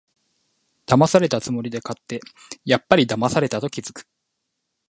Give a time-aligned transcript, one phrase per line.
[0.87, 2.21] だまされたつもりで買って、
[2.65, 4.07] やっぱりだまされたと気づく